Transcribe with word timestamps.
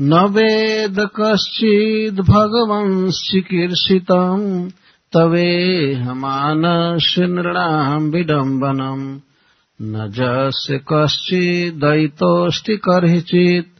न 0.00 0.14
वेद 0.14 1.10
कश्चिद् 1.16 2.20
भगवंश्चिकीर्षितम् 2.20 4.70
तवेहमानस्य 5.12 7.26
नृणाम् 7.26 8.12
विडम्बनम् 8.12 9.20
न 9.82 10.10
जस्य 10.10 10.80
कश्चिदयितोऽस्ति 10.92 12.76
कर्हिचित्, 12.76 13.78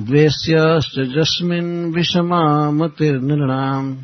द्वेष्यश्च 0.00 0.98
जस्मिन् 0.98 1.94
विषमामतिर्नृणाम्। 1.94 3.96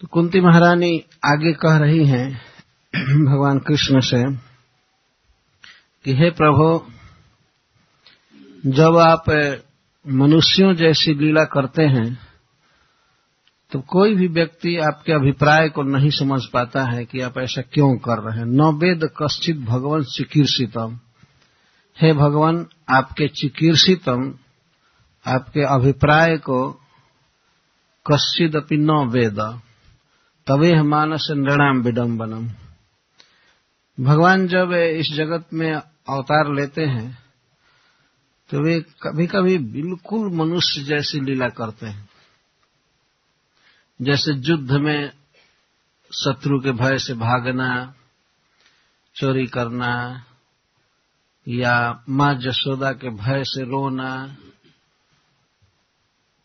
तो 0.00 0.06
कुंती 0.06 0.40
महारानी 0.40 1.04
आगे 1.26 1.52
कह 1.52 1.76
रही 1.76 2.06
हैं, 2.06 2.40
भगवान 3.26 3.58
कृष्ण 3.58 4.00
से, 4.00 4.36
कि 6.04 6.16
हे 6.16 6.30
प्रभु 6.30 6.92
जब 8.66 8.96
आप 8.96 9.30
मनुष्यों 10.08 10.74
जैसी 10.74 11.14
लीला 11.14 11.44
करते 11.44 11.82
हैं 11.82 12.18
तो 13.72 13.80
कोई 13.80 14.14
भी 14.14 14.28
व्यक्ति 14.28 14.76
आपके 14.76 15.12
अभिप्राय 15.12 15.68
को 15.68 15.82
नहीं 15.82 16.10
समझ 16.10 16.40
पाता 16.52 16.82
है 16.82 17.04
कि 17.04 17.20
आप 17.20 17.38
ऐसा 17.38 17.62
क्यों 17.62 17.96
कर 17.96 18.18
रहे 18.18 18.38
हैं। 18.38 18.46
न 18.46 18.60
वेद 18.60 19.10
कश्चित 19.22 19.56
भगवान 19.56 20.04
चिकीर्षितम। 20.04 21.00
हे 22.00 22.12
भगवान, 22.12 22.66
आपके 22.90 23.28
चिकीर्षितम, 23.28 24.34
आपके 25.26 25.60
अभिप्राय 25.60 26.36
को 26.36 26.72
कश्चित 28.12 28.56
अपनी 28.56 28.78
न 28.78 28.90
वेद। 28.90 29.40
तवे 30.46 30.82
मानस 30.82 31.28
नृणाम 31.30 31.82
विडम्बनम 31.82 32.48
भगवान 34.04 34.46
जब 34.48 34.72
इस 34.72 35.12
जगत 35.14 35.46
में 35.52 35.72
अवतार 35.72 36.54
लेते 36.54 36.82
हैं 36.82 37.21
तो 38.52 38.62
वे 38.62 38.80
कभी 38.80 39.26
कभी 39.26 39.58
बिल्कुल 39.58 40.32
मनुष्य 40.32 40.82
जैसी 40.82 41.20
लीला 41.20 41.48
करते 41.48 41.86
हैं। 41.86 42.08
जैसे 44.02 44.32
युद्ध 44.32 44.72
में 44.72 45.12
शत्रु 46.10 46.60
के 46.60 46.72
भय 46.72 46.98
से 46.98 47.14
भागना, 47.14 47.94
चोरी 49.14 49.46
करना, 49.46 50.24
या 51.48 52.04
माँ 52.08 52.34
जसोदा 52.34 52.92
के 52.92 53.10
भय 53.10 53.44
से 53.44 53.64
रोना, 53.64 54.36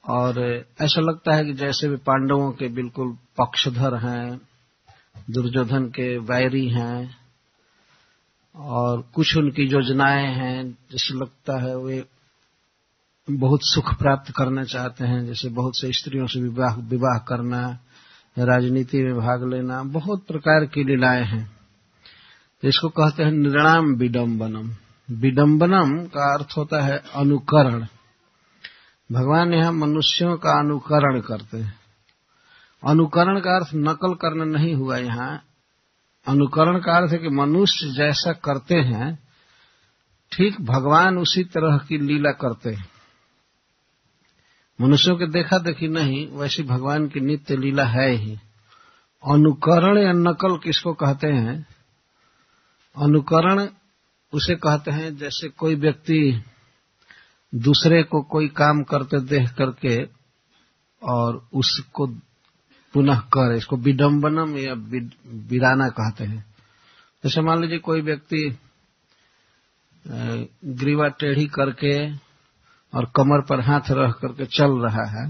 और 0.10 0.66
ऐसा 0.82 1.02
लगता 1.02 1.36
है 1.36 1.46
कि 1.46 1.54
जैसे 1.54 1.90
भी 1.90 1.96
पांडवों 1.96 2.52
के 2.52 2.68
बिल्कुल 2.68 3.18
पक्षधर 3.38 3.96
हैं, 3.96 4.42
दुर्योधन 5.30 5.86
के 5.86 6.18
वैरी 6.18 6.70
हैं 6.70 7.27
और 8.58 9.02
कुछ 9.02 9.38
उनकी 9.38 9.64
योजनाएँ 9.64 10.28
हैं, 10.28 10.72
जैसे 10.92 11.20
लगता 11.20 11.64
है 11.64 11.78
वे 11.78 12.06
बहुत 13.30 13.60
सुख 13.64 14.00
प्राप्त 14.00 14.34
करना 14.38 14.64
चाहते 14.64 15.06
हैं, 15.06 15.26
जैसे 15.26 15.50
बहुत 15.50 15.78
से 15.78 15.92
स्त्रियों 15.92 16.28
से 16.28 16.42
विवाह 16.42 16.76
विवाह 16.76 17.18
करना, 17.18 17.80
राजनीति 18.40 19.04
में 19.04 19.16
भाग 19.16 19.50
लेना, 19.50 19.84
बहुत 19.84 20.26
प्रकार 20.28 20.66
की 20.66 20.84
लीलाएँ 20.84 21.24
हैं। 21.24 21.58
तो 22.62 22.68
इसको 22.68 22.90
कहते 22.90 23.24
हैं 23.24 23.32
निर्णाम 23.32 23.86
विडम्बनम 23.86 24.72
विडम्बनम 25.12 26.06
का 26.06 26.34
अर्थ 26.34 26.48
होता 26.58 26.82
है 26.82 27.04
अनुकरण। 27.16 27.86
भगवान 29.12 29.54
यहाँ 29.54 29.72
मनुष्यों 29.72 30.38
का 30.38 30.60
अनुकरण 30.60 31.20
करते 31.22 31.58
हैं। 31.58 31.80
अनुकरण 32.88 33.40
का 33.40 33.56
अर्थ 33.56 33.68
नकल 33.76 34.14
करना 34.14 34.46
नहीं 34.46 34.76
हुआ 34.76 34.98
यहाँ। 34.98 35.44
अनुकरण 36.28 36.80
का 36.80 36.98
अर्थ 36.98 37.12
है 37.12 37.18
कि 37.18 37.30
मनुष्य 37.30 37.92
जैसा 37.92 38.34
करते 38.34 38.76
हैं, 38.76 39.20
ठीक 40.32 40.62
भगवान 40.62 41.18
उसी 41.18 41.44
तरह 41.44 41.78
की 41.78 41.98
लीला 41.98 42.32
करते 42.32 42.70
हैं। 42.70 42.90
मनुष्यों 44.82 45.18
के 45.18 45.28
देखा 45.28 45.58
देखी 45.58 45.88
नहीं, 45.88 46.28
वैसी 46.28 46.64
भगवान 46.64 47.08
की 47.08 47.20
नित्य 47.20 47.58
लीला 47.58 47.86
है 47.86 48.12
ही। 48.12 48.40
अनुकरण 49.32 49.98
या 49.98 50.12
नकल 50.12 50.58
किसको 50.58 50.94
कहते 50.94 51.28
हैं? 51.28 51.66
अनुकरण 52.98 53.68
उसे 54.34 54.56
कहते 54.56 54.92
हैं 54.92 55.18
जैसे 55.18 55.50
कोई 55.50 55.76
व्यक्ति 55.76 56.44
दूसरे 57.56 58.04
को 58.04 58.22
कोई 58.22 58.48
काम 58.48 58.84
करते 58.84 59.20
देख 59.20 59.50
करके 59.50 60.04
और 61.04 61.50
उसको 61.54 62.08
पुनः 62.98 63.20
कर, 63.34 63.56
इसको 63.56 63.78
विडम्बनम 63.80 64.58
या 64.58 64.74
विराना 65.50 65.88
कहते 65.92 66.24
हैं। 66.26 66.44
जैसे 67.24 67.42
मान 67.42 67.62
लीजिए 67.62 67.80
कोई 67.80 68.02
व्यक्ति 68.04 68.48
ग्रीवा 70.06 71.08
टेढ़ी 71.20 71.46
करके 71.50 71.94
और 72.94 73.06
कमर 73.16 73.42
पर 73.42 73.62
हाथ 73.62 73.92
रख 73.92 74.20
करके 74.20 74.46
चल 74.48 74.78
रहा 74.82 75.06
है 75.10 75.26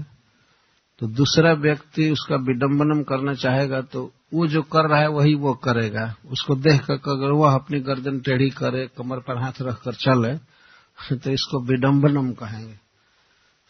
तो 1.00 1.06
दूसरा 1.08 1.52
व्यक्ति 1.54 2.08
उसका 2.10 2.36
विडम्बनम 2.44 3.02
करना 3.02 3.34
चाहेगा 3.34 3.80
तो 3.82 4.02
वो 4.34 4.46
जो 4.46 4.62
कर 4.64 4.88
रहा 4.88 5.00
है 5.00 5.08
वही 5.08 5.34
वो 5.34 5.52
करेगा। 5.54 6.04
उसको 6.26 6.54
देख 6.56 6.80
कर 6.82 7.10
अगर 7.10 7.30
वह 7.32 7.54
अपनी 7.54 7.80
गर्दन 7.80 8.18
टेढ़ी 8.20 8.48
करे, 8.50 8.86
कमर 8.98 9.18
पर 9.20 9.38
हाथ 9.38 9.60
रख 9.62 9.80
कर 9.82 9.94
चले 9.96 10.34
तो 11.16 11.30
इसको 11.30 11.60
विडम्बनम 11.62 12.32
कहेंगे। 12.32 12.74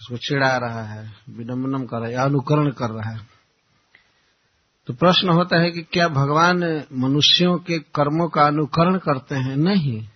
उसको 0.00 0.16
चिढ़ा 0.18 0.56
रहा 0.58 0.82
है 0.84 1.02
विडम्बनम 1.30 1.84
कर 1.86 1.98
रहा 1.98 2.08
है 2.08 2.14
अनुकरण 2.24 2.70
कर 2.72 2.90
रहा 2.90 3.10
है। 3.10 3.37
तो 4.88 4.94
प्रश्न 4.94 5.28
होता 5.28 5.60
है 5.60 5.70
कि 5.70 5.82
क्या 5.82 6.08
भगवान 6.08 6.82
मनुष्यों 6.92 7.58
के 7.58 7.78
कर्मों 7.78 8.28
का 8.28 8.42
अनुकरण 8.42 8.98
करते 8.98 9.34
हैं? 9.34 9.56
नहीं। 9.56 10.08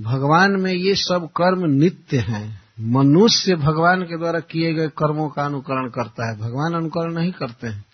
भगवान 0.00 0.50
में 0.50 0.72
ये 0.72 0.94
सब 0.94 1.28
कर्म 1.36 1.70
नित्य 1.70 2.18
हैं। 2.18 2.62
मनुष्य 2.80 3.54
भगवान 3.54 4.02
के 4.02 4.18
द्वारा 4.18 4.40
किए 4.40 4.74
गए 4.74 4.88
कर्मों 4.88 5.28
का 5.28 5.44
अनुकरण 5.44 5.88
करता 5.88 6.30
है। 6.30 6.38
भगवान 6.38 6.74
अनुकरण 6.74 7.14
नहीं 7.14 7.32
करते 7.32 7.68
हैं। 7.68 7.84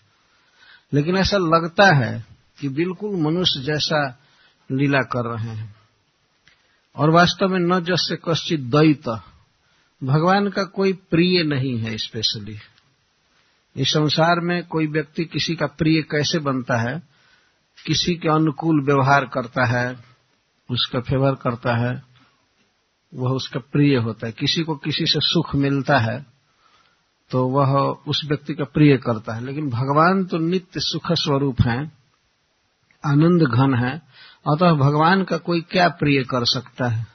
लेकिन 0.93 1.17
ऐसा 1.17 1.37
लगता 1.37 1.93
है 1.95 2.25
कि 2.59 2.69
बिल्कुल 2.69 3.21
मनुष्य 3.21 3.59
जैसा 3.59 4.19
लीला 4.71 5.01
कर 5.01 5.25
रहे 5.25 5.55
हैं। 5.55 5.75
और 6.95 7.09
वास्तव 7.09 7.47
में 7.47 7.59
न 7.59 7.83
जस 7.83 8.07
से 8.09 8.15
कश्चित 8.29 8.59
द्वैत। 8.59 9.09
भगवान 10.03 10.49
का 10.49 10.63
कोई 10.63 10.93
प्रिय 10.93 11.43
नहीं 11.43 11.77
है, 11.77 11.97
स्पेशली। 11.97 12.57
इस 13.77 13.87
संसार 13.87 14.39
में 14.39 14.63
कोई 14.67 14.87
व्यक्ति 14.87 15.25
किसी 15.25 15.55
का 15.55 15.65
प्रिय 15.77 16.01
कैसे 16.01 16.39
बनता 16.39 16.77
है? 16.81 17.01
किसी 17.77 18.15
के 18.15 18.29
अनुकूल 18.29 18.83
व्यवहार 18.85 19.25
करता 19.25 19.65
है, 19.65 19.97
उसका 20.69 20.99
फेवर 20.99 21.35
करता 21.35 21.75
है, 21.77 22.01
वह 23.13 23.31
उसका 23.31 23.59
प्रिय 23.71 23.95
होता 23.97 24.27
है। 24.27 24.33
किसी 24.33 24.63
को 24.63 24.75
किसी 24.75 25.05
से 25.05 25.19
सुख 25.23 25.55
मिलता 25.55 25.97
है 25.99 26.25
तो 27.31 27.47
वह 27.47 27.73
उस 28.07 28.21
व्यक्ति 28.25 28.53
का 28.53 28.63
प्रिय 28.63 28.97
करता 28.97 29.33
है। 29.35 29.43
लेकिन 29.45 29.69
भगवान 29.69 30.23
तो 30.25 30.37
नित्य 30.37 30.79
सुख 30.79 31.11
स्वरूप 31.13 31.61
हैं, 31.61 31.91
आनंद 33.03 33.43
घन 33.43 33.73
है, 33.75 33.91
अतः 34.45 34.73
भगवान 34.73 35.23
का 35.23 35.37
कोई 35.37 35.61
क्या 35.61 35.87
प्रिय 35.89 36.23
कर 36.23 36.45
सकता 36.45 36.87
है? 36.87 37.05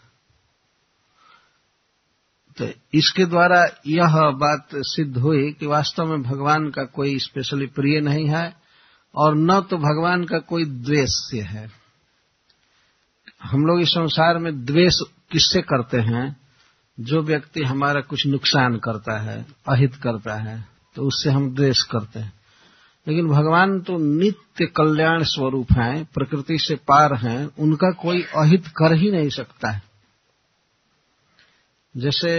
तो 2.63 2.99
इसके 2.99 3.25
द्वारा 3.25 3.65
यह 3.87 4.31
बात 4.31 4.69
सिद्ध 4.75 5.17
हुई 5.17 5.53
कि 5.53 5.67
वास्तव 5.67 6.07
में 6.07 6.23
भगवान 6.23 6.71
का 6.71 6.85
कोई 6.85 7.19
स्पेशली 7.19 7.67
प्रिय 7.67 8.01
नहीं 8.01 8.29
है 8.29 8.55
और 9.15 9.37
न 9.37 9.61
तो 9.61 9.77
भगवान 9.77 10.25
का 10.25 10.39
कोई 10.39 10.65
द्वेष 10.65 11.35
है। 11.35 11.71
हम 13.43 13.67
लोग 13.67 13.81
इस 13.81 13.89
संसार 13.89 14.39
में 14.39 14.65
द्वेष 14.65 14.95
किससे 15.33 15.61
करते 15.63 16.01
हैं? 16.01 16.37
जो 17.01 17.23
व्यक्ति 17.23 17.63
हमारा 17.63 18.01
कुछ 18.01 18.27
नुकसान 18.27 18.77
करता 18.77 19.21
है, 19.21 19.47
अहित 19.69 19.95
करता 19.95 20.35
है 20.35 20.65
तो 20.95 21.03
उससे 21.03 21.31
हम 21.31 21.55
द्वेष 21.55 21.83
करते 21.83 22.21
हैं। 22.21 22.33
लेकिन 23.09 23.29
भगवान 23.29 23.81
तो 23.81 23.99
नित्य 23.99 24.67
कल्याण 24.67 25.23
स्वरूप 25.23 25.73
हैं, 25.73 26.05
प्रकृति 26.05 26.59
से 26.59 26.75
पार 26.75 27.15
हैं, 27.15 27.51
उनका 27.59 27.91
कोई 27.91 28.23
अहित 28.23 28.67
कर 28.67 28.95
ही 28.95 29.11
नहीं 29.11 29.29
सकता 29.29 29.71
है। 29.71 29.92
जैसे 31.95 32.31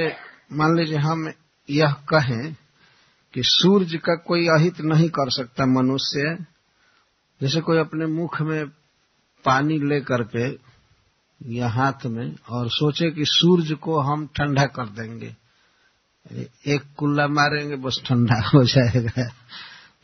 मान 0.53 0.77
लीजिए 0.77 0.97
हम 0.97 1.31
यह 1.69 1.91
कहें 2.09 2.53
कि 3.33 3.41
सूर्य 3.43 3.97
का 3.97 4.15
कोई 4.27 4.47
अहित 4.49 4.79
नहीं 4.81 5.09
कर 5.09 5.29
सकता 5.31 5.65
मनुष्य। 5.65 6.35
जैसे 7.41 7.61
कोई 7.61 7.77
अपने 7.77 8.05
मुख 8.05 8.41
में 8.41 8.65
पानी 9.45 9.77
ले 9.79 9.99
करके 10.01 10.47
या 11.41 11.67
हाथ 11.69 12.05
में 12.05 12.35
और 12.49 12.69
सोचे 12.69 13.09
कि 13.11 13.23
सूरज 13.25 13.71
को 13.81 13.99
हम 14.01 14.25
ठंडा 14.27 14.65
कर 14.65 14.89
देंगे। 14.91 15.35
एक 16.67 16.83
कुल्ला 16.97 17.27
मारेंगे, 17.27 17.75
बस 17.75 18.01
ठंडा 18.05 18.39
हो 18.47 18.63
जाएगा। 18.63 19.29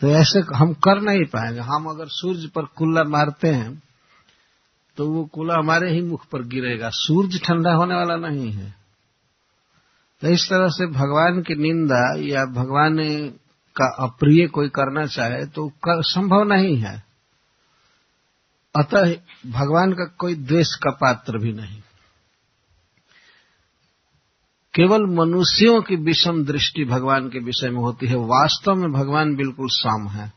तो 0.01 0.07
ऐसे 0.09 0.39
हम 0.55 0.73
कर 0.73 1.01
नहीं 1.01 1.23
पाएँगे। 1.25 1.59
हम 1.59 1.85
अगर 1.89 2.07
सूरज 2.09 2.49
पर 2.49 2.65
कुल्ला 2.77 3.03
मारते 3.09 3.47
हैं 3.47 3.81
तो 4.97 5.07
वो 5.09 5.23
कुल्ला 5.25 5.55
हमारे 5.55 5.91
ही 5.91 6.01
मुख 6.01 6.25
पर 6.25 6.43
गिरेगा। 6.43 6.89
सूरज 6.95 7.41
ठंडा 7.43 7.73
होने 7.73 7.95
वाला 7.95 8.15
नहीं 8.27 8.51
है। 8.51 8.78
तो 10.21 10.27
इस 10.27 10.49
तरह 10.49 10.67
से 10.67 10.87
भगवान 10.87 11.41
की 11.41 11.55
निंदा 11.55 12.15
या 12.17 12.45
भगवान 12.45 12.97
का 13.75 13.95
अप्रिय 13.99 14.47
कोई 14.47 14.69
करना 14.69 15.05
चाहे 15.05 15.45
तो 15.45 15.67
कर, 15.67 16.03
संभव 16.03 16.43
नहीं 16.43 16.77
है। 16.77 17.03
अतः 18.75 19.13
भगवान 19.51 19.93
का 19.93 20.15
कोई 20.17 20.35
द्वेष 20.35 20.75
का 20.75 20.91
पात्र 20.91 21.37
भी 21.37 21.53
नहीं। 21.53 21.81
केवल 24.75 25.05
मनुष्यों 25.05 25.81
की 25.81 25.95
विषम 25.95 26.45
दृष्टि 26.45 26.85
भगवान 26.85 27.29
के 27.29 27.39
विषय 27.39 27.69
में 27.69 27.79
होती 27.79 28.07
है। 28.07 28.15
वास्तव 28.15 28.75
में 28.75 28.91
भगवान 28.91 29.35
बिल्कुल 29.35 29.67
साम 29.69 30.07
है। 30.07 30.33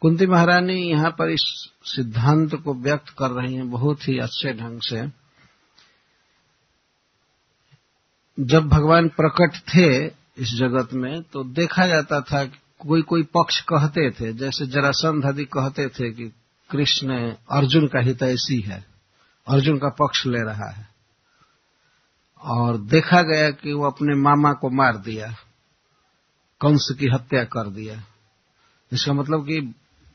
कुंती 0.00 0.26
महारानी 0.26 0.90
यहाँ 0.90 1.10
पर 1.10 1.30
इस 1.30 1.70
सिद्धांत 1.84 2.54
को 2.54 2.74
व्यक्त 2.74 3.08
कर 3.08 3.30
रही 3.30 3.54
हैं 3.54 3.70
बहुत 3.70 4.08
ही 4.08 4.18
अच्छे 4.18 4.52
ढंग 4.52 4.80
से। 4.80 5.27
जब 8.38 8.68
भगवान 8.68 9.08
प्रकट 9.08 9.56
थे 9.68 10.06
इस 10.38 10.54
जगत 10.54 10.92
में 10.94 11.22
तो 11.22 11.42
देखा 11.44 11.86
जाता 11.86 12.20
था 12.20 12.44
कि 12.44 12.58
कोई 12.80 13.02
कोई 13.02 13.22
पक्ष 13.22 13.60
कहते 13.60 14.10
थे, 14.10 14.32
जैसे 14.32 14.66
जरासंध 14.66 15.24
आदि 15.26 15.44
कहते 15.44 15.86
थे 15.88 16.10
कि 16.10 16.32
कृष्ण 16.70 17.32
अर्जुन 17.50 17.86
का 17.86 18.00
हित 18.00 18.22
ऐसी 18.22 18.60
है, 18.60 18.84
अर्जुन 19.46 19.78
का 19.78 19.88
पक्ष 19.88 20.26
ले 20.26 20.42
रहा 20.42 20.70
है। 20.70 20.88
और 22.42 22.76
देखा 22.76 23.22
गया 23.22 23.50
कि 23.50 23.72
वो 23.72 23.86
अपने 23.86 24.14
मामा 24.14 24.52
को 24.52 24.70
मार 24.70 24.96
दिया, 24.96 25.34
कंस 26.60 26.88
की 27.00 27.06
हत्या 27.06 27.44
कर 27.44 27.70
दिया। 27.70 28.02
इसका 28.92 29.12
मतलब 29.12 29.46
कि 29.46 29.60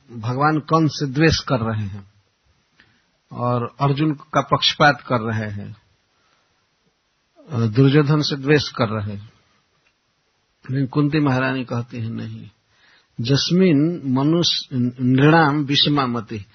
भगवान 0.09 0.59
कंस 0.59 0.91
से 0.93 1.05
द्वेष 1.05 1.39
कर 1.39 1.59
रहे 1.59 1.85
हैं, 1.87 2.11
और 3.31 3.75
अर्जुन 3.79 4.13
का 4.33 4.41
पक्षपात 4.41 5.01
कर 5.01 5.21
रहे 5.21 5.49
हैं। 5.51 5.82
दुर्योधन 7.51 8.21
से 8.21 8.35
द्वेष 8.35 8.69
कर 8.69 8.89
रहे 8.89 9.15
हैं। 9.15 9.33
लेकिन 10.71 10.87
कुंती 10.87 11.19
महारानी 11.19 11.65
कहती 11.65 11.97
है, 11.97 12.09
नहीं, 12.09 12.49
जस्मिन 13.21 14.01
मनुष्य, 14.05 14.67
नृणाम 15.01 15.63
विषमामति। 15.63 16.45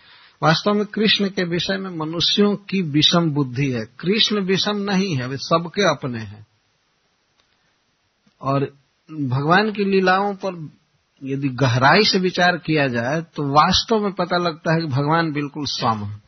वास्तव 0.42 0.72
में 0.72 0.86
कृष्ण 0.86 1.28
के 1.28 1.44
विषय 1.44 1.76
में 1.76 1.90
मनुष्यों 1.90 2.56
की 2.56 2.82
विषम 2.82 3.30
बुद्धि 3.30 3.72
है। 3.72 3.84
कृष्ण 3.84 4.40
विषम 4.40 4.76
नहीं 4.76 5.16
है, 5.16 5.28
वे 5.28 5.36
सबके 5.36 5.82
अपने 5.82 6.18
हैं। 6.18 6.46
और 8.42 8.60
भगवान 9.12 9.72
की 9.72 9.84
लीलाओं 9.84 10.34
पर 10.34 10.68
यदि 11.24 11.48
गहराई 11.48 12.04
से 12.04 12.18
विचार 12.18 12.56
किया 12.56 12.88
जाए 12.88 13.20
तो 13.22 13.48
वास्तव 13.48 14.00
में 14.00 14.12
पता 14.12 14.36
लगता 14.36 14.74
है 14.74 14.80
कि 14.80 14.86
भगवान 14.86 15.32
बिल्कुल 15.32 15.64
सम 15.66 16.04
है। 16.04 16.27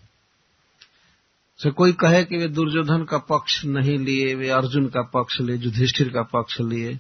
से 1.61 1.71
कोई 1.71 1.93
कहे 1.93 2.25
कि 2.25 2.37
वे 2.37 2.49
दुर्योधन 2.49 3.05
का 3.05 3.19
पक्ष 3.19 3.65
नहीं 3.65 3.99
लिए, 3.99 4.35
वे 4.35 4.49
अर्जुन 4.49 4.87
का 4.87 5.03
पक्ष 5.03 5.41
लिए, 5.41 5.57
युधिष्ठिर 5.57 6.09
का 6.09 6.23
पक्ष 6.23 6.61
लिए, 6.61 6.99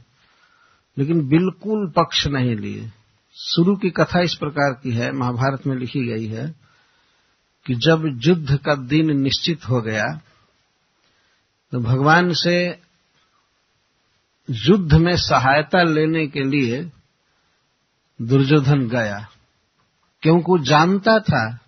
लेकिन 0.99 1.29
बिल्कुल 1.29 1.91
पक्ष 1.91 2.27
नहीं 2.27 2.57
लिए। 2.57 2.91
शुरू 3.37 3.77
की 3.77 3.91
कथा 3.91 4.21
इस 4.21 4.35
प्रकार 4.35 4.73
की 4.83 4.91
है, 4.91 5.12
महाभारत 5.12 5.67
में 5.67 5.77
लिखी 5.77 6.07
गई 6.07 6.27
है 6.27 6.55
कि 7.67 7.75
जब 7.75 8.21
युद्ध 8.25 8.57
का 8.57 8.75
दिन 8.75 9.21
निश्चित 9.21 9.69
हो 9.69 9.81
गया 9.81 10.07
तो 11.73 11.81
भगवान 11.81 12.33
से 12.33 12.55
युद्ध 14.51 14.95
में 14.95 15.17
सहायता 15.17 15.83
लेने 15.83 16.27
के 16.27 16.41
लिए 16.41 16.91
दुर्योधन 18.23 18.89
गया। 18.89 19.29
क्योंकि 20.23 20.65
जानता 20.65 21.19
था 21.19 21.59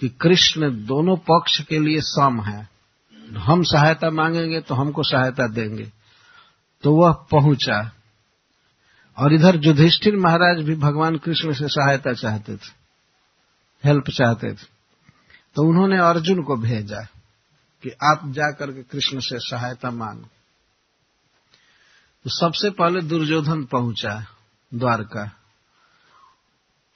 कि 0.00 0.08
कृष्ण 0.08 0.86
दोनों 0.86 1.16
पक्ष 1.16 1.60
के 1.60 1.78
लिए 1.78 2.00
सम 2.00 2.40
है। 2.40 2.68
हम 3.38 3.62
सहायता 3.62 4.10
मांगेंगे 4.10 4.60
तो 4.60 4.74
हमको 4.74 5.02
सहायता 5.02 5.48
देंगे। 5.48 5.92
तो 6.82 6.94
वह 6.94 7.12
पहुँचा। 7.12 7.92
और 9.18 9.32
इधर 9.32 9.56
युधिष्ठिर 9.56 10.16
महाराज 10.16 10.64
भी 10.64 10.74
भगवान 10.74 11.16
कृष्ण 11.16 11.52
से 11.52 11.68
सहायता 11.68 12.12
चाहते 12.12 12.56
थे। 12.56 12.80
हेल्प 13.84 14.04
चाहते 14.10 14.52
थे। 14.52 14.80
तो 15.54 15.62
उन्होंने 15.62 15.98
अर्जुन 15.98 16.42
को 16.42 16.56
भेजा 16.56 17.00
कि 17.82 17.90
आप 17.90 18.22
जाकर 18.26 18.72
के 18.72 18.82
कृष्ण 18.82 19.20
से 19.20 19.38
सहायता 19.38 19.90
मांगो। 19.90 20.28
तो 22.24 22.30
सबसे 22.30 22.70
पहले 22.70 23.00
दुर्योधन 23.00 23.64
पहुँचा, 23.64 24.26
द्वारका। 24.74 25.39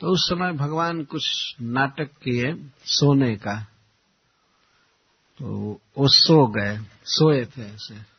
तो 0.01 0.07
उस 0.07 0.29
समय 0.29 0.53
भगवान 0.53 1.05
कुछ 1.05 1.55
नाटक 1.63 2.05
किए 2.05 2.71
सोने 2.85 3.37
का। 3.37 3.67
तो 5.39 5.81
वो 5.99 6.09
सो 6.09 6.47
गए, 6.47 6.81
सोए 7.05 7.45
थे 7.45 7.63
ऐसे। 7.63 8.15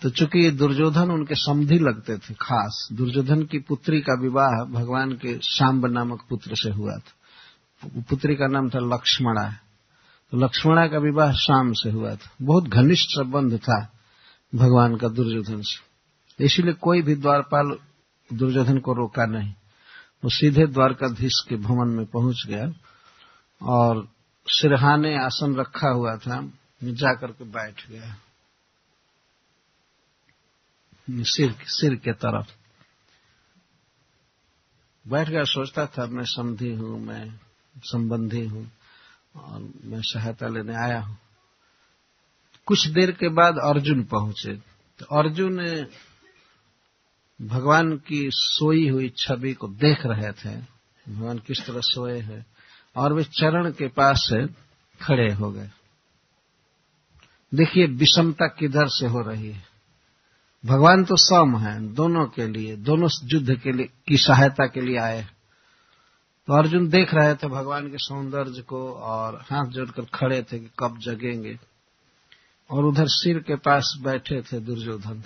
तो 0.00 0.10
चूँकि 0.10 0.50
दुर्योधन 0.50 1.10
उनके 1.10 1.34
समधि 1.34 1.78
लगते 1.78 2.18
थे 2.18 2.34
खास, 2.34 2.88
दुर्योधन 2.92 3.42
की 3.42 3.58
पुत्री 3.58 4.00
का 4.00 4.20
विवाह 4.20 4.64
भगवान 4.64 5.12
के 5.12 5.38
शाम्ब 5.38 5.86
नामक 5.86 6.24
पुत्र 6.28 6.50
से 6.54 6.70
हुआ 6.70 6.92
था। 6.92 7.16
पुत्री 7.88 8.34
का 8.34 8.46
नाम 8.46 8.70
था 8.70 8.78
लक्ष्मणा। 8.78 9.52
तो 10.30 10.36
लक्ष्मणा 10.36 10.86
का 10.86 10.98
विवाह 10.98 11.32
शाम 11.32 11.72
से 11.72 11.90
हुआ 11.90 12.14
था। 12.14 12.30
बहुत 12.42 12.64
घनिष्ठ 12.64 13.06
संबंध 13.08 13.58
था 13.58 13.92
भगवान 14.54 14.96
का 14.96 15.08
दुर्योधन 15.08 15.62
से। 15.62 16.44
इसीलिए 16.44 16.72
कोई 16.72 17.02
भी 17.02 17.14
द्वारपाल 17.14 17.78
दुर्योधन 18.32 18.78
को 18.78 18.92
रोका 18.92 19.26
नहीं। 19.26 19.54
वो 20.24 20.30
सीधे 20.30 20.66
द्वारकाधीश 20.66 21.32
के 21.48 21.56
भवन 21.56 21.88
में 21.88 22.06
पहुँच 22.06 22.42
गया 22.46 22.72
और 23.62 24.08
सिरहाने 24.46 25.16
आसन 25.18 25.56
रखा 25.56 25.88
हुआ 25.88 26.16
था 26.16 26.40
जाकर 26.84 27.32
के 27.32 27.44
बैठ 27.44 27.88
गया। 27.90 28.16
सिर 31.10 31.54
सिर 31.60 31.94
के 31.94 32.12
तरफ़ 32.12 32.50
बैठ 35.08 35.28
गया, 35.28 35.44
सोचता 35.44 35.86
था 35.86 36.06
मैं 36.06 36.24
समझी 36.24 36.72
हूँ, 36.74 37.00
मैं 37.00 37.38
संबंधी 37.82 38.44
हूँ 38.46 38.70
और 39.36 39.60
मैं 39.84 40.00
सहायता 40.02 40.48
लेने 40.48 40.74
आया 40.74 41.00
हूँ। 41.00 41.18
कुछ 42.66 42.86
देर 42.86 43.12
के 43.12 43.28
बाद 43.28 43.54
अर्जुन 43.58 44.04
पहुँचे। 44.04 44.54
तो 45.00 45.04
अर्जुन 45.18 45.60
भगवान 47.42 47.96
की 47.96 48.30
सोई 48.32 48.88
हुई 48.88 49.12
छवि 49.18 49.52
को 49.52 49.68
देख 49.68 49.98
रहे 50.06 50.32
थे। 50.32 50.60
भगवान 51.12 51.38
किस 51.38 51.66
तरह 51.66 51.80
सोए 51.80 52.20
हैं। 52.20 52.46
और 52.96 53.12
वे 53.12 53.24
चरण 53.24 53.70
के 53.70 53.88
पास 53.88 54.30
खड़े 55.02 55.32
हो 55.32 55.52
गए। 55.52 55.70
देखिए, 57.54 57.86
विषमता 57.86 58.46
किधर 58.46 58.88
से 58.88 59.06
हो 59.06 59.20
रही 59.20 59.52
है? 59.52 59.62
भगवान 60.66 61.04
तो 61.04 61.16
सम 61.16 61.58
है, 61.58 61.94
दोनों 61.94 62.26
के 62.26 62.46
लिए, 62.46 62.76
दोनों 62.76 63.08
युद्ध 63.24 63.54
के 63.54 63.72
लिए, 63.72 63.88
की 64.08 64.16
सहायता 64.16 64.66
के 64.66 64.80
लिए 64.80 64.98
आए। 64.98 65.22
तो 66.46 66.58
अर्जुन 66.58 66.88
देख 66.88 67.14
रहे 67.14 67.34
थे 67.34 67.48
भगवान 67.48 67.90
के 67.90 67.98
सौंदर्य 67.98 68.62
को 68.62 68.92
और 68.92 69.44
हाथ 69.50 69.66
जोड़कर 69.66 70.02
खड़े 70.02 70.42
थे 70.42 70.58
कि 70.58 70.70
कब 70.78 70.98
जगेंगे। 70.98 71.58
और 72.70 72.84
उधर 72.84 73.04
सिर 73.08 73.38
के 73.38 73.56
पास 73.56 73.98
बैठे 74.00 74.42
थे 74.42 74.60
दुर्योधन। 74.60 75.22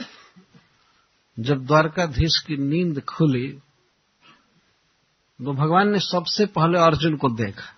जब 1.38 1.66
द्वारकाधीश 1.66 2.38
की 2.46 2.56
नींद 2.56 3.00
खुली 3.00 3.58
तो 5.44 5.52
भगवान 5.52 5.88
ने 5.88 5.98
सबसे 5.98 6.46
पहले 6.46 6.78
अर्जुन 6.78 7.16
को 7.16 7.28
देखा। 7.28 7.74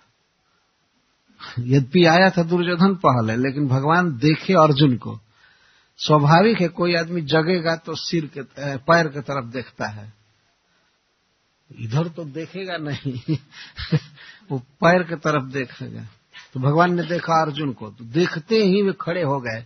यद्यपि 1.59 2.05
आया 2.05 2.29
था 2.29 2.43
दुर्योधन 2.43 2.95
पहले, 2.95 3.35
लेकिन 3.35 3.67
भगवान 3.67 4.17
देखे 4.17 4.53
अर्जुन 4.53 4.97
को। 4.97 5.19
स्वाभाविक 5.97 6.61
है, 6.61 6.67
कोई 6.67 6.95
आदमी 6.95 7.21
जगेगा 7.21 7.75
तो 7.75 7.95
सिर 7.95 8.25
के 8.25 8.41
पैर 8.77 9.07
के 9.07 9.21
तरफ़ 9.21 9.45
देखता 9.45 9.87
है। 9.87 10.13
इधर 11.79 12.07
तो 12.07 12.25
देखेगा 12.25 12.77
नहीं, 12.77 13.37
वो 14.51 14.59
पैर 14.59 15.03
के 15.03 15.15
तरफ़ 15.15 15.43
देखेगा। 15.43 16.01
तो 16.53 16.59
भगवान 16.59 16.95
ने 16.95 17.03
देखा 17.03 17.41
अर्जुन 17.41 17.73
को 17.73 17.89
तो 17.89 18.03
देखते 18.03 18.55
ही 18.55 18.81
वे 18.81 18.93
खड़े 19.01 19.23
हो 19.23 19.39
गए 19.39 19.65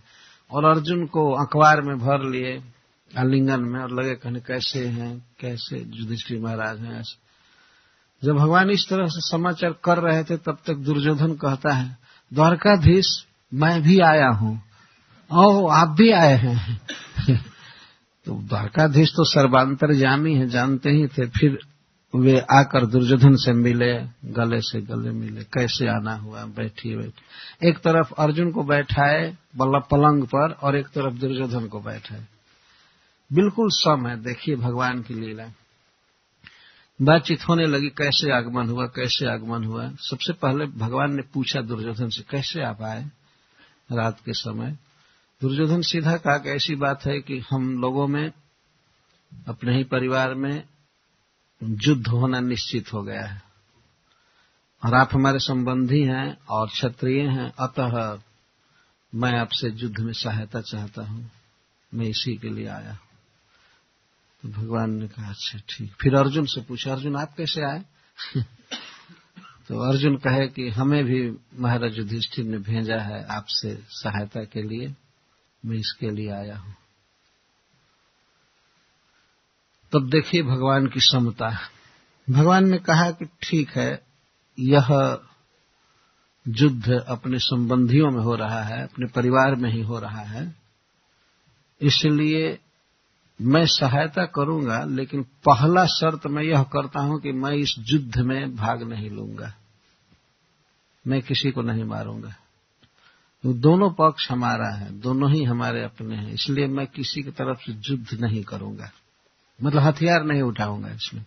और 0.50 0.64
अर्जुन 0.64 1.06
को 1.06 1.32
अखबार 1.32 1.80
में 1.80 1.98
भर 1.98 2.30
लिए। 2.30 2.62
आलिंगन 3.18 3.60
में 3.60 3.80
और 3.80 4.00
लगे 4.00 4.14
कहने, 4.14 4.40
कैसे 4.40 4.86
हैं? 4.86 5.26
कैसे? 5.40 5.86
युधिष्ठिर 5.94 6.40
महाराज 6.40 6.80
हैं 6.80 7.00
ऐसे। 7.00 7.32
जब 8.26 8.34
भगवान 8.34 8.70
इस 8.70 8.88
तरह 8.88 9.06
से 9.06 9.30
समाचार 9.30 9.74
कर 9.84 9.98
रहे 9.98 10.24
थे, 10.24 10.36
तब 10.36 10.58
तक 10.66 10.74
दुर्योधन 10.74 11.32
कहता 11.32 11.74
है, 11.74 11.98
द्वारकाधीश, 12.34 13.26
मैं 13.54 13.82
भी 13.82 14.00
आया 14.00 14.28
हूँ। 14.28 14.62
ओ 15.32 15.66
आप 15.66 15.88
भी 15.88 16.12
आए 16.12 16.36
हैं। 16.36 16.80
तो 18.24 18.42
द्वारकाधीश 18.42 19.12
तो 19.16 19.24
सर्वांतर 19.24 19.94
जामी 19.94 20.34
है, 20.34 20.48
जानते 20.48 20.90
ही 20.90 21.06
थे। 21.06 21.26
फिर 21.26 21.58
वे 22.14 22.38
आकर 22.38 22.86
दुर्योधन 22.86 23.36
से 23.36 23.52
मिले, 23.52 23.98
गले 24.24 24.60
से 24.60 24.80
गले 24.80 25.10
मिले, 25.10 25.44
कैसे 25.44 25.88
आना 25.88 26.14
हुआ? 26.14 26.44
बैठिए 26.44 26.96
बैठिए। 26.96 27.68
एक 27.70 27.78
तरफ़ 27.78 28.12
अर्जुन 28.18 28.50
को 28.50 28.62
बैठाए 28.62 29.36
बल्ला 29.56 29.78
पलंग 29.78 30.24
पर, 30.24 30.50
और 30.50 30.76
एक 30.76 30.86
तरफ़ 30.86 31.14
दुर्योधन 31.14 31.66
को 31.66 31.80
बैठाए। 31.80 32.26
बिल्कुल 33.32 33.68
सम 33.70 34.06
है, 34.06 34.22
देखिए 34.22 34.56
भगवान 34.56 35.02
की 35.02 35.14
लीला। 35.14 35.46
बातचीत 37.02 37.48
होने 37.48 37.66
लगी, 37.66 37.88
कैसे 37.88 38.32
आगमन 38.32 38.68
हुआ, 38.68 38.86
कैसे 38.86 39.26
आगमन 39.26 39.64
हुआ। 39.64 39.90
सबसे 39.90 40.32
पहले 40.32 40.66
भगवान 40.66 41.14
ने 41.14 41.22
पूछा 41.22 41.60
दुर्योधन 41.60 42.08
से, 42.08 42.22
कैसे 42.22 42.62
आप 42.62 42.82
आए 42.82 43.10
रात 43.92 44.20
के 44.24 44.32
समय? 44.32 44.78
दुर्योधन 45.42 45.80
सीधा 45.80 46.16
कहा 46.16 46.38
कि 46.38 46.50
ऐसी 46.50 46.74
बात 46.74 47.06
है 47.06 47.20
कि 47.20 47.44
हम 47.50 47.80
लोगों 47.80 48.06
में, 48.06 48.32
अपने 49.46 49.76
ही 49.76 49.84
परिवार 49.84 50.34
में 50.34 50.64
युद्ध 51.62 52.08
होना 52.08 52.40
निश्चित 52.40 52.92
हो 52.92 53.02
गया 53.02 53.26
है। 53.26 53.42
और 54.84 54.94
आप 54.94 55.10
हमारे 55.12 55.38
संबंधी 55.38 56.02
हैं 56.02 56.38
और 56.50 56.68
क्षत्रिय 56.68 57.22
हैं, 57.22 57.52
अतः 57.58 58.18
मैं 59.14 59.38
आपसे 59.38 59.68
युद्ध 59.68 60.00
में 60.00 60.12
सहायता 60.12 60.60
चाहता 60.60 61.02
हूँ। 61.02 61.30
मैं 61.94 62.06
इसी 62.06 62.36
के 62.36 62.48
लिए 62.48 62.66
आया 62.66 62.98
तो 64.42 64.48
भगवान 64.48 64.90
ने 64.90 65.08
कहा 65.08 65.30
अच्छा 65.30 65.58
ठीक। 65.58 65.92
फिर 66.00 66.14
अर्जुन 66.14 66.46
से 66.46 66.60
पूछा, 66.60 66.92
अर्जुन, 66.92 67.16
आप 67.16 67.34
कैसे 67.36 67.70
आए? 67.70 67.84
तो 69.68 69.90
अर्जुन 69.90 70.16
कहे 70.16 70.48
कि, 70.48 70.68
हमें 70.68 71.04
भी 71.04 71.30
महाराज 71.58 71.98
युधिष्ठिर 71.98 72.44
ने 72.44 72.58
भेजा 72.58 72.98
है 72.98 73.24
आपसे 73.24 73.74
सहायता 73.88 74.44
के 74.44 74.62
लिए। 74.62 74.94
मैं 75.64 75.76
इसके 75.76 76.10
लिए 76.10 76.30
आया 76.30 76.56
हूँ। 76.56 76.76
तब 79.92 80.10
देखिए 80.10 80.42
भगवान 80.42 80.86
की 80.86 81.00
समता। 81.00 81.58
भगवान 82.30 82.70
ने 82.70 82.78
कहा 82.78 83.10
कि, 83.10 83.24
ठीक 83.24 83.70
है, 83.70 84.02
यह 84.60 85.18
युद्ध 86.48 86.92
अपने 86.92 87.38
संबंधियों 87.38 88.10
में 88.10 88.20
हो 88.20 88.34
रहा 88.34 88.62
है, 88.62 88.82
अपने 88.82 89.06
परिवार 89.06 89.54
में 89.54 89.70
ही 89.70 89.80
हो 89.80 89.98
रहा 89.98 90.22
है। 90.22 90.54
इसलिए 91.80 92.58
मैं 93.42 93.66
सहायता 93.66 94.24
करूँगा, 94.24 94.84
लेकिन 94.84 95.22
पहला 95.22 95.86
शर्त 95.86 96.26
मैं 96.26 96.42
यह 96.42 96.62
करता 96.62 97.00
हूँ 97.00 97.20
कि 97.20 97.32
मैं 97.32 97.52
इस 97.52 97.74
युद्ध 97.78 98.18
में 98.18 98.56
भाग 98.56 98.82
नहीं 98.82 99.10
लूँगा। 99.10 99.54
मैं 101.06 101.22
किसी 101.22 101.50
को 101.50 101.62
नहीं 101.62 101.84
मारूँगा। 101.84 102.34
तो 103.42 103.52
दोनों 103.52 103.90
पक्ष 103.90 104.30
हमारा 104.30 104.76
है, 104.76 105.00
दोनों 105.00 105.30
ही 105.30 105.44
हमारे 105.44 105.82
अपने 105.82 106.16
हैं, 106.16 106.32
इसलिए 106.32 106.66
मैं 106.66 106.86
किसी 106.86 107.22
की 107.22 107.30
तरफ़ 107.30 107.58
से 107.58 107.72
युद्ध 107.72 108.20
नहीं 108.20 108.44
करूँगा। 108.44 108.90
मतलब 109.62 109.82
हथियार 109.82 110.24
नहीं 110.24 110.42
उठाऊँगा 110.42 110.88
इसमें। 110.88 111.24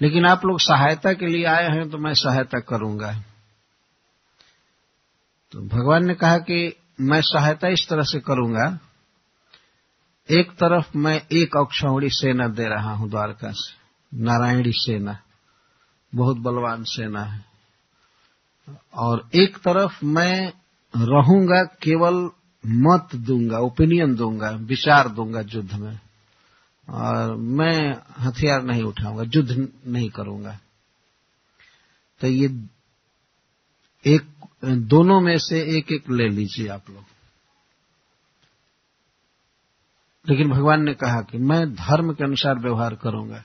लेकिन 0.00 0.26
आप 0.26 0.44
लोग 0.44 0.60
सहायता 0.60 1.12
के 1.12 1.26
लिए 1.26 1.44
आए 1.44 1.68
हैं 1.68 1.90
तो 1.90 1.98
मैं 1.98 2.14
सहायता 2.14 2.60
करूँगा। 2.60 3.22
तो 5.52 5.60
भगवान 5.60 6.04
ने 6.04 6.14
कहा 6.14 6.38
कि 6.38 6.76
मैं 7.00 7.20
सहायता 7.20 7.68
इस 7.68 7.88
तरह 7.88 8.02
से 8.02 8.20
करूँगा 8.20 8.78
एक 10.30 10.50
तरफ़ 10.50 10.98
मैं 10.98 11.26
एक 11.32 11.56
अक्षौड़ी 11.56 12.08
सेना 12.10 12.48
दे 12.48 12.64
रहा 12.64 12.92
हूँ 12.92 13.10
द्वारका 13.10 13.50
से 13.50 13.84
नारायणी 14.22 14.72
सेना, 14.72 15.18
बहुत 16.14 16.36
बलवान 16.36 16.84
सेना 16.84 17.24
है। 17.24 17.44
और 18.94 19.28
एक 19.34 19.56
तरफ़ 19.56 20.04
मैं 20.04 20.52
रहूँगा, 20.96 21.62
केवल 21.64 22.30
मत 22.66 23.08
दूँगा 23.14 23.58
ओपिनियन 23.58 24.14
दूँगा, 24.14 24.50
विचार 24.50 25.08
दूँगा 25.08 25.40
युद्ध 25.40 25.74
में। 25.74 26.00
और 26.90 27.36
मैं 27.36 27.96
हथियार 28.18 28.62
नहीं 28.62 28.82
उठाऊँगा, 28.82 29.22
युद्ध 29.22 29.68
नहीं 29.86 30.10
करूँगा। 30.10 30.58
तो 32.20 32.26
ये 32.26 32.64
एक, 34.04 34.26
दोनों 34.64 35.20
में 35.20 35.38
से 35.38 35.78
एक 35.78 35.92
एक 35.92 36.10
ले 36.10 36.28
लीजिए 36.28 36.68
आप 36.68 36.90
लोग। 36.90 37.13
लेकिन 40.28 40.50
भगवान 40.50 40.82
ने 40.82 40.94
कहा 40.94 41.20
कि 41.22 41.38
मैं 41.38 41.74
धर्म 41.74 42.12
के 42.12 42.24
अनुसार 42.24 42.58
व्यवहार 42.58 42.94
करूँगा। 42.94 43.44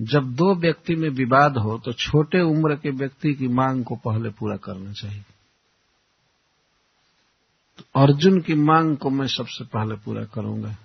जब 0.00 0.34
दो 0.34 0.54
व्यक्ति 0.54 0.94
में 0.96 1.08
विवाद 1.08 1.56
हो 1.58 1.78
तो 1.78 1.92
छोटे 1.92 2.40
उम्र 2.40 2.74
के 2.74 2.90
व्यक्ति 2.90 3.34
की 3.34 3.48
मांग 3.48 3.84
को 3.84 3.96
पहले 3.96 4.30
पूरा 4.30 4.56
करना 4.56 4.92
चाहिए। 4.92 5.24
तो 7.78 8.00
अर्जुन 8.00 8.40
की 8.40 8.54
मांग 8.54 8.96
को 8.96 9.10
मैं 9.10 9.26
सबसे 9.26 9.64
पहले 9.64 9.94
पूरा 9.94 10.24
करूँगा। 10.24 10.76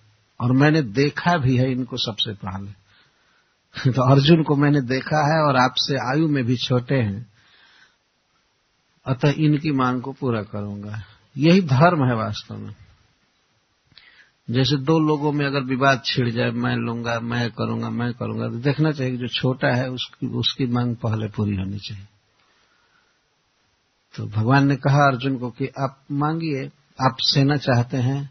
और 0.41 0.51
मैंने 0.51 0.81
देखा 0.81 1.37
भी 1.37 1.57
है 1.57 1.71
इनको 1.71 1.97
सबसे 1.97 2.33
पहले। 2.33 3.91
तो 3.91 4.11
अर्जुन 4.11 4.43
को 4.43 4.55
मैंने 4.55 4.81
देखा 4.81 5.17
है 5.17 5.41
और 5.43 5.55
आपसे 5.55 5.95
आयु 6.11 6.27
में 6.27 6.43
भी 6.43 6.57
छोटे 6.57 6.95
हैं। 6.95 7.25
अतः 9.05 9.33
इनकी 9.37 9.71
मांग 9.71 10.01
को 10.01 10.11
पूरा 10.11 10.41
करूँगा। 10.41 11.01
यही 11.37 11.61
धर्म 11.61 12.05
है 12.05 12.15
वास्तव 12.15 12.57
में। 12.57 12.75
जैसे 14.47 14.77
दो 14.77 14.97
लोगों 14.99 15.31
में 15.31 15.45
अगर 15.45 15.63
विवाद 15.63 16.01
छिड़ 16.05 16.29
जाए, 16.29 16.51
मैं 16.51 16.75
लूँगा, 16.77 17.19
मैं 17.19 17.49
करूँगा 17.51 17.89
मैं 17.89 18.11
करूँगा 18.13 18.47
तो 18.49 18.59
देखना 18.59 18.91
चाहिए 18.91 19.17
जो 19.17 19.27
छोटा 19.27 19.75
है 19.75 19.89
उसकी 19.89 20.27
उसकी 20.37 20.65
मांग 20.67 20.95
पहले 20.95 21.27
पूरी 21.27 21.55
होनी 21.55 21.79
चाहिए। 21.79 22.07
तो 24.13 24.25
भगवान 24.27 24.67
ने 24.67 24.75
कहा 24.75 25.07
अर्जुन 25.07 25.37
को 25.37 25.49
कि 25.49 25.67
आप 25.79 26.03
मांगिए, 26.11 26.65
आप 26.99 27.17
सेना 27.21 27.57
चाहते 27.57 27.97
हैं 27.97 28.29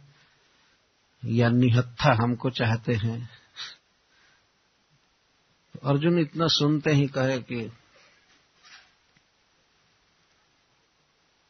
या 1.23 1.49
निहत्था 1.49 2.13
हमको 2.15 2.51
चाहते 2.51 2.95
हैं? 2.95 3.19
अर्जुन 5.85 6.19
इतना 6.19 6.47
सुनते 6.49 6.93
ही 6.93 7.07
कहे 7.09 7.39
कि 7.43 7.69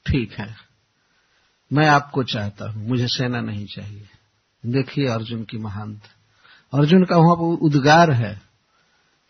ठीक 0.06 0.32
है, 0.32 0.54
मैं 1.70 1.86
आपको 1.88 2.22
चाहता 2.24 2.70
हूँ, 2.70 2.86
मुझे 2.88 3.06
सेना 3.08 3.40
नहीं 3.40 3.66
चाहिए। 3.66 4.08
देखिए 4.66 5.06
अर्जुन 5.06 5.44
की 5.44 5.58
महानता। 5.58 6.10
अर्जुन 6.78 7.04
का 7.04 7.16
वहाँ 7.16 7.36
पर 7.36 7.58
उद्गार 7.62 8.10
है 8.10 8.42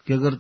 कि 0.07 0.13
अगर 0.13 0.39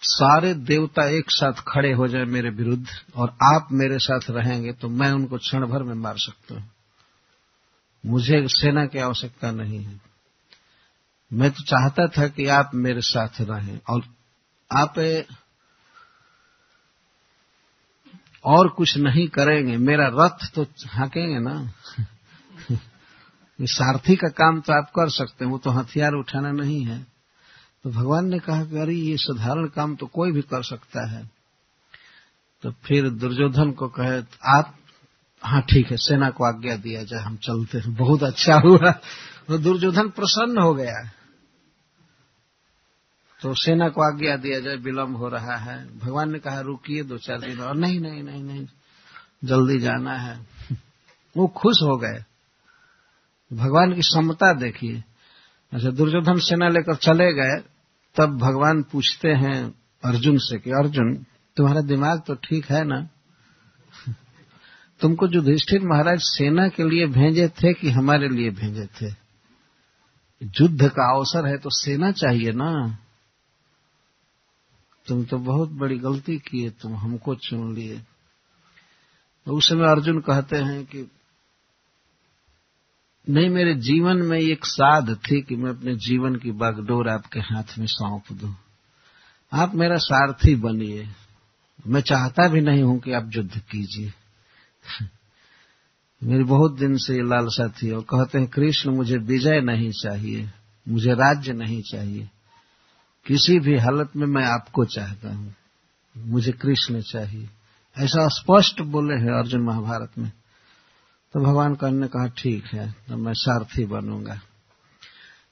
सारे 0.00 0.54
देवता 0.54 1.08
एक 1.08 1.30
साथ 1.30 1.52
खड़े 1.52 1.92
हो 1.92 2.08
जाए 2.08 2.24
मेरे 2.24 2.50
विरुद्ध 2.50 2.86
और 3.16 3.36
आप 3.42 3.68
मेरे 3.72 3.98
साथ 3.98 4.20
रहेंगे 4.30 4.72
तो 4.72 4.88
मैं 4.88 5.12
उनको 5.12 5.38
क्षण 5.38 5.66
भर 5.66 5.82
में 5.82 5.94
मार 5.94 6.18
सकता 6.18 6.54
हूँ। 6.54 6.70
मुझे 8.06 8.48
सेना 8.48 8.86
की 8.86 8.98
आवश्यकता 8.98 9.50
नहीं 9.50 9.84
है। 9.84 10.00
मैं 11.32 11.50
तो 11.50 11.62
चाहता 11.62 12.06
था 12.08 12.28
कि 12.28 12.46
आप 12.46 12.70
मेरे 12.74 13.00
साथ 13.00 13.28
रहें 13.40 13.80
और 13.90 14.02
आप 14.72 15.24
और 18.44 18.68
कुछ 18.68 18.96
नहीं 18.96 19.28
करेंगे। 19.28 19.76
मेरा 19.76 20.10
रथ 20.12 20.54
तो 20.54 20.66
हाँकेंगे 20.86 21.38
ना? 21.38 21.72
सारथी 23.60 24.16
का 24.16 24.28
काम 24.28 24.60
तो 24.60 24.72
आप 24.72 24.90
कर 24.90 25.10
सकते 25.10 25.44
हैं, 25.44 25.52
वो 25.52 25.58
तो 25.58 25.70
हथियार 25.70 26.12
उठाना 26.12 26.52
नहीं 26.52 26.86
है। 26.86 27.06
तो 27.84 27.90
भगवान 27.90 28.26
ने 28.26 28.38
कहा 28.38 28.64
कि 28.64 28.78
अरे, 28.78 28.94
ये 28.94 29.16
साधारण 29.16 29.66
काम 29.66 29.96
तो 29.96 30.06
कोई 30.06 30.32
भी 30.32 30.42
कर 30.42 30.62
सकता 30.62 31.10
है। 31.10 31.30
तो 32.62 32.70
फिर 32.70 33.10
दुर्योधन 33.10 33.70
को 33.70 33.88
कहे, 33.88 34.22
आप 34.56 34.76
हाँ 35.42 35.62
ठीक 35.62 35.90
है, 35.90 35.96
सेना 35.96 36.30
को 36.30 36.44
आज्ञा 36.44 36.76
दिया 36.76 37.04
जाए, 37.04 37.20
हम 37.20 37.36
चलते 37.36 37.78
हैं। 37.78 37.94
बहुत 37.94 38.22
अच्छा 38.22 38.54
हुआ। 38.54 38.90
तो 39.48 39.58
दुर्योधन 39.58 40.08
प्रसन्न 40.08 40.58
हो 40.58 40.74
गया। 40.74 41.10
तो 43.42 43.54
सेना 43.54 43.88
को 43.88 44.14
आज्ञा 44.14 44.36
दिया 44.36 44.60
जाए 44.60 44.76
विलम्ब 44.76 45.16
हो 45.16 45.28
रहा 45.28 45.56
है। 45.56 45.98
भगवान 45.98 46.32
ने 46.32 46.38
कहा, 46.38 46.60
रुकिए 46.60 47.02
दो 47.02 47.18
चार 47.18 47.40
दिन 47.40 47.60
और 47.60 47.76
नहीं 47.76 48.00
नहीं 48.00 48.22
नहीं 48.22 48.42
नहीं, 48.42 48.66
जल्दी 49.44 49.78
जाना 49.78 50.12
है। 50.12 50.46
वो 51.36 51.46
खुश 51.46 51.76
हो 51.82 51.96
गए। 51.96 52.33
भगवान 53.52 53.94
की 53.94 54.02
समता 54.02 54.52
देखिए। 54.52 55.04
अच्छा 55.72 55.90
दुर्योधन 55.90 56.38
सेना 56.38 56.68
लेकर 56.68 56.94
चले 56.94 57.32
गए, 57.32 57.62
तब 58.16 58.38
भगवान 58.38 58.82
पूछते 58.82 59.28
हैं 59.28 59.74
अर्जुन 60.04 60.38
से 60.38 60.58
कि, 60.58 60.70
अर्जुन, 60.70 61.26
तुम्हारा 61.56 61.80
दिमाग 61.80 62.22
तो 62.26 62.34
ठीक 62.34 62.64
है 62.64 62.84
ना? 62.84 63.08
तुमको 65.00 65.26
युधिष्ठिर 65.26 65.80
महाराज 65.82 66.18
सेना 66.20 66.68
के 66.68 66.88
लिए 66.88 67.06
भेजे 67.06 67.48
थे 67.48 67.72
कि 67.72 67.90
हमारे 67.90 68.28
लिए 68.28 68.50
भेजे 68.50 68.86
थे? 68.86 69.14
युद्ध 70.42 70.88
का 70.88 71.16
अवसर 71.16 71.46
है 71.46 71.58
तो 71.58 71.70
सेना 71.70 72.12
चाहिए 72.12 72.52
ना? 72.52 72.98
तुम 75.06 75.24
तो 75.24 75.38
बहुत 75.38 75.70
बड़ी 75.70 75.98
गलती 75.98 76.38
किए, 76.38 76.70
तुम 76.70 76.96
हमको 76.96 77.34
चुन 77.34 77.74
लिए। 77.74 77.98
तो 79.46 79.56
उस 79.56 79.68
समय 79.68 79.90
अर्जुन 79.90 80.20
कहते 80.20 80.56
हैं 80.56 80.84
कि 80.84 81.10
नहीं, 83.28 83.50
मेरे 83.50 83.74
जीवन 83.74 84.16
में 84.16 84.38
एक 84.38 84.64
साध 84.64 85.16
थी 85.16 85.42
कि 85.42 85.56
मैं 85.56 85.70
अपने 85.70 85.94
जीवन 85.94 86.36
की 86.36 86.50
बागडोर 86.50 87.08
आपके 87.08 87.40
हाथ 87.40 87.78
में 87.78 87.86
सौंप 87.86 88.32
दूँ। 88.32 88.56
आप 89.52 89.74
मेरा 89.74 89.96
सारथी 89.96 90.54
बनिए। 90.54 91.08
मैं 91.86 92.00
चाहता 92.00 92.48
भी 92.48 92.60
नहीं 92.60 92.82
हूँ 92.82 93.00
कि 93.00 93.12
आप 93.12 93.30
युद्ध 93.34 93.58
कीजिए। 93.58 94.12
मेरी 96.22 96.44
बहुत 96.44 96.78
दिन 96.78 96.96
से 96.96 97.14
ये 97.14 97.22
लालसा 97.22 97.68
थी 97.68 97.90
और 97.90 98.02
कहते 98.02 98.38
हैं, 98.38 98.48
कृष्ण, 98.48 98.90
मुझे 98.90 99.16
विजय 99.16 99.60
नहीं 99.60 99.90
चाहिए, 99.90 100.50
मुझे 100.88 101.12
राज्य 101.12 101.52
नहीं 101.52 101.82
चाहिए। 101.82 102.30
किसी 103.26 103.58
भी 103.58 103.78
हालत 103.78 104.10
में 104.16 104.26
मैं 104.26 104.44
आपको 104.44 104.84
चाहता 104.84 105.34
हूँ। 105.34 105.54
मुझे 106.16 106.52
कृष्ण 106.52 107.00
चाहिए। 107.00 107.50
ऐसा 107.98 108.28
स्पष्ट 108.28 108.82
बोले 108.82 109.14
हैं 109.14 109.32
अर्जुन 109.38 109.60
महाभारत 109.60 110.10
में। 110.18 110.32
तो 111.34 111.40
भगवान 111.40 111.74
कर्ण 111.74 111.94
ने 111.94 112.06
कहा, 112.06 112.26
ठीक 112.28 112.64
है 112.64 112.90
तो 113.08 113.16
मैं 113.16 113.32
सारथी 113.34 113.84
बनूँगा। 113.86 114.34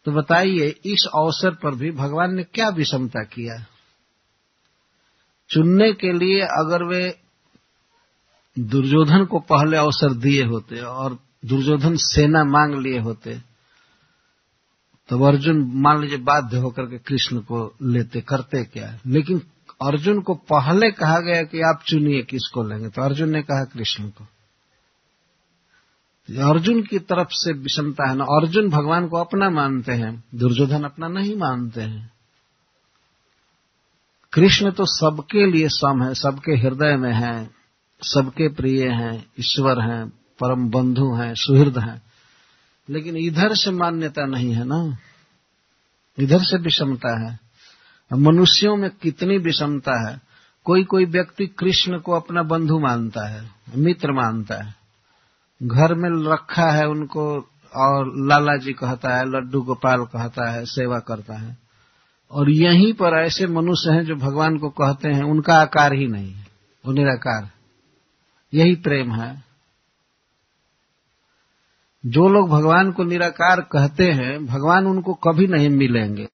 तो 0.07 0.13
बताइए, 0.13 0.67
इस 0.87 1.07
अवसर 1.15 1.55
पर 1.55 1.75
भी 1.75 1.91
भगवान 1.91 2.35
ने 2.35 2.43
क्या 2.45 2.69
विषमता 2.69 3.23
किया? 3.25 3.57
चुनने 5.51 5.93
के 5.93 6.13
लिए 6.13 6.41
अगर 6.41 6.85
वे 6.85 7.03
दुर्योधन 8.57 9.25
को 9.25 9.39
पहले 9.41 9.77
अवसर 9.77 10.13
दिए 10.15 10.45
होते 10.45 10.81
और 10.81 11.19
दुर्योधन 11.45 11.97
सेना 11.97 12.45
मांग 12.45 12.75
लिए 12.75 12.99
होते 12.99 13.39
तो 15.09 15.23
अर्जुन 15.25 15.63
मान 15.75 16.01
लीजिए 16.01 16.19
बाध्य 16.19 16.59
होकर 16.59 16.83
के 16.83 16.99
कृष्ण 16.99 17.39
को 17.41 17.75
लेते, 17.83 18.21
करते 18.21 18.63
क्या? 18.65 18.99
लेकिन 19.07 19.39
अर्जुन 19.83 20.21
को 20.21 20.35
पहले 20.35 20.91
कहा 20.91 21.19
गया 21.21 21.43
कि 21.43 21.61
आप 21.61 21.83
चुनिए 21.87 22.23
किसको 22.23 22.63
लेंगे 22.63 22.89
तो 22.89 23.03
अर्जुन 23.03 23.31
ने 23.31 23.43
कहा 23.43 23.65
कृष्ण 23.65 24.09
को। 24.09 24.27
अर्जुन 26.31 26.83
की 26.83 26.99
तरफ़ 26.99 27.29
से 27.31 27.53
विषमता 27.53 28.11
है 28.11 28.17
ना। 28.17 28.25
अर्जुन 28.25 28.69
भगवान 28.69 29.09
को 29.09 29.17
अपना 29.17 29.51
मानते 29.51 29.93
हैं, 29.93 30.25
दुर्योधन 30.35 30.85
अपना 30.85 31.09
नहीं 31.09 31.37
मानते 31.37 31.81
हैं। 31.81 32.13
कृष्ण 34.33 34.71
तो 34.71 34.85
सबके 34.87 35.51
लिए 35.51 35.69
सम 35.69 36.03
है, 36.03 36.15
सबके 36.15 36.53
हृदय 36.53 36.97
में 36.97 37.13
है, 37.13 37.51
सबके 38.03 38.49
प्रिय 38.49 38.89
हैं, 38.89 39.27
ईश्वर 39.41 39.81
हैं, 39.81 40.09
परम 40.09 40.71
बंधु 40.71 41.15
हैं, 41.15 41.35
सुहृद 41.35 41.79
हैं। 41.79 42.03
लेकिन 42.91 43.17
इधर 43.17 43.55
से 43.55 43.71
मान्यता 43.71 44.27
नहीं 44.27 44.53
है 44.53 44.65
ना। 44.65 44.99
इधर 46.19 46.39
से 46.39 46.59
विषमता 46.59 47.29
है। 47.29 47.39
मनुष्यों 48.13 48.77
में 48.77 48.91
कितनी 48.91 49.39
विषमता 49.39 50.11
है। 50.11 50.21
कोई 50.65 50.85
कोई 50.85 51.05
व्यक्ति 51.05 51.47
कृष्ण 51.47 51.99
को 51.99 52.13
अपना 52.13 52.43
बंधु 52.43 52.79
मानता 52.79 53.29
है, 53.29 53.51
मित्र 53.77 54.13
मानता 54.13 54.65
है। 54.65 54.82
घर 55.63 55.95
में 55.95 56.33
रखा 56.33 56.71
है 56.71 56.89
उनको 56.89 57.49
और 57.77 58.13
लाला 58.17 58.57
जी 58.57 58.73
कहता 58.73 59.17
है, 59.17 59.25
लड्डू 59.25 59.63
गोपाल 59.63 60.05
कहता 60.05 60.51
है, 60.51 60.65
सेवा 60.65 60.99
करता 60.99 61.35
है। 61.35 61.59
और 62.31 62.51
यहीं 62.51 62.93
पर 62.93 63.21
ऐसे 63.21 63.47
मनुष्य 63.47 63.93
हैं 63.93 64.05
जो 64.05 64.15
भगवान 64.15 64.59
को 64.59 64.69
कहते 64.71 65.09
हैं, 65.09 65.23
उनका 65.23 65.55
आकार 65.55 65.93
ही 65.93 66.07
नहीं 66.07 66.33
है, 66.33 66.47
वो 66.87 66.93
निराकार 66.93 67.51
यही 68.55 68.75
प्रेम 68.75 69.13
है। 69.13 69.45
जो 72.07 72.29
लोग 72.29 72.49
भगवान 72.49 72.93
को 72.93 73.05
निराकार 73.05 73.61
कहते 73.61 74.05
हैं, 74.05 74.47
भगवान 74.47 74.87
उनको 74.87 75.15
कभी 75.15 75.47
नहीं 75.47 75.69
मिलेंगे। 75.69 76.21